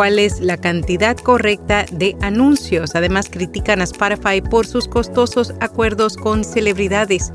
[0.00, 2.94] cuál es la cantidad correcta de anuncios.
[2.94, 7.34] Además, critican a Spotify por sus costosos acuerdos con celebridades.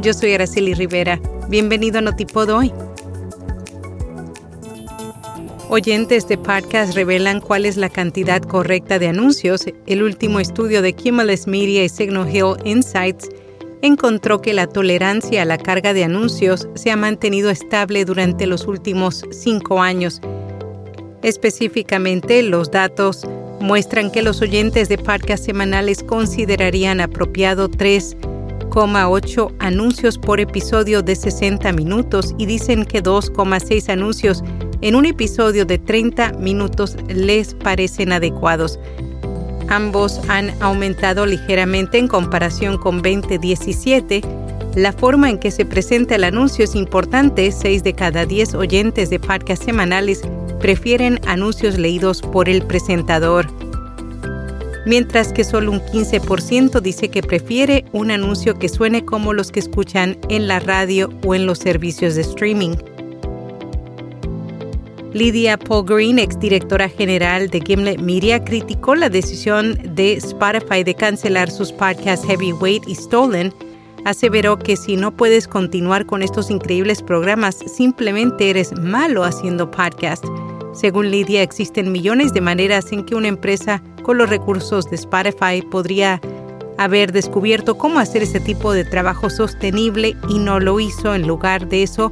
[0.00, 1.20] Yo soy Araceli Rivera.
[1.48, 2.72] Bienvenido a Notipod hoy.
[5.68, 9.64] Oyentes de podcast revelan cuál es la cantidad correcta de anuncios.
[9.88, 13.28] El último estudio de Cumulus Media y Signal Hill Insights
[13.82, 18.68] encontró que la tolerancia a la carga de anuncios se ha mantenido estable durante los
[18.68, 20.20] últimos cinco años.
[21.24, 23.26] Específicamente, los datos
[23.58, 31.72] muestran que los oyentes de podcast semanales considerarían apropiado 3,8 anuncios por episodio de 60
[31.72, 34.44] minutos y dicen que 2,6 anuncios
[34.82, 38.78] en un episodio de 30 minutos les parecen adecuados.
[39.68, 44.20] Ambos han aumentado ligeramente en comparación con 2017.
[44.74, 47.50] La forma en que se presenta el anuncio es importante.
[47.50, 50.20] 6 de cada 10 oyentes de podcast semanales
[50.64, 53.46] prefieren anuncios leídos por el presentador,
[54.86, 59.60] mientras que solo un 15% dice que prefiere un anuncio que suene como los que
[59.60, 62.76] escuchan en la radio o en los servicios de streaming.
[65.12, 71.50] Lydia Paul Green, exdirectora general de Gimlet Media, criticó la decisión de Spotify de cancelar
[71.50, 73.52] sus podcasts Heavyweight y Stolen.
[74.06, 80.24] Aseveró que si no puedes continuar con estos increíbles programas, simplemente eres malo haciendo podcast.
[80.74, 85.62] Según Lydia, existen millones de maneras en que una empresa con los recursos de Spotify
[85.70, 86.20] podría
[86.78, 91.14] haber descubierto cómo hacer ese tipo de trabajo sostenible y no lo hizo.
[91.14, 92.10] En lugar de eso,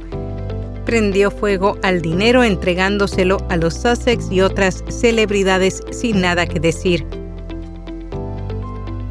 [0.85, 7.05] prendió fuego al dinero entregándoselo a los Sussex y otras celebridades sin nada que decir.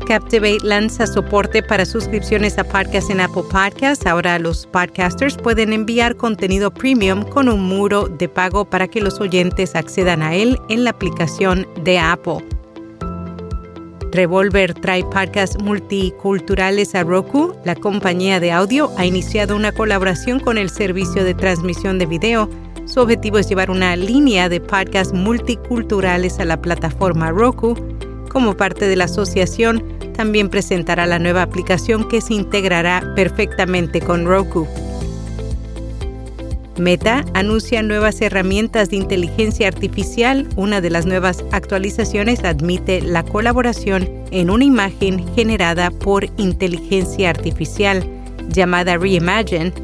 [0.07, 4.07] Captivate lanza soporte para suscripciones a podcasts en Apple Podcasts.
[4.07, 9.21] Ahora los podcasters pueden enviar contenido premium con un muro de pago para que los
[9.21, 12.45] oyentes accedan a él en la aplicación de Apple.
[14.13, 17.55] Revolver trae podcasts multiculturales a Roku.
[17.65, 22.51] La compañía de audio ha iniciado una colaboración con el servicio de transmisión de video.
[22.85, 27.75] Su objetivo es llevar una línea de podcasts multiculturales a la plataforma Roku.
[28.33, 29.85] Como parte de la asociación,
[30.17, 34.67] también presentará la nueva aplicación que se integrará perfectamente con Roku.
[36.79, 40.49] Meta anuncia nuevas herramientas de inteligencia artificial.
[40.57, 48.03] Una de las nuevas actualizaciones admite la colaboración en una imagen generada por inteligencia artificial
[48.49, 49.75] llamada Reimagine.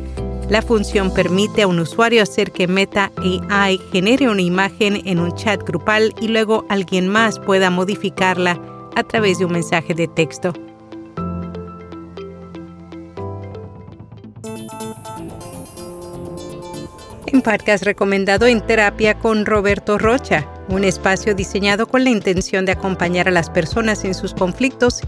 [0.48, 5.34] La función permite a un usuario hacer que Meta AI genere una imagen en un
[5.34, 8.58] chat grupal y luego alguien más pueda modificarla
[8.96, 10.54] a través de un mensaje de texto.
[17.26, 22.72] En podcast recomendado en terapia con Roberto Rocha, un espacio diseñado con la intención de
[22.72, 25.02] acompañar a las personas en sus conflictos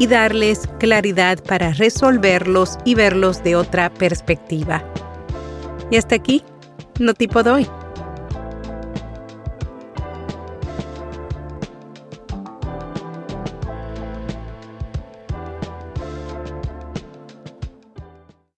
[0.00, 4.82] y darles claridad para resolverlos y verlos de otra perspectiva.
[5.90, 6.42] Y hasta aquí,
[6.98, 7.68] no tipo doy.